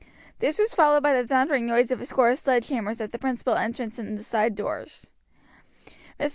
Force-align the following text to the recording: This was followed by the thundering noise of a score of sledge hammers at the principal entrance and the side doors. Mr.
This 0.39 0.57
was 0.57 0.73
followed 0.73 1.03
by 1.03 1.13
the 1.13 1.27
thundering 1.27 1.67
noise 1.67 1.91
of 1.91 2.01
a 2.01 2.07
score 2.07 2.29
of 2.31 2.39
sledge 2.39 2.69
hammers 2.69 2.99
at 3.01 3.11
the 3.11 3.19
principal 3.19 3.53
entrance 3.53 3.99
and 3.99 4.17
the 4.17 4.23
side 4.23 4.55
doors. 4.55 5.11
Mr. 6.19 6.29